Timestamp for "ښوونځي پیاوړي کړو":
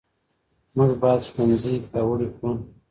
1.29-2.51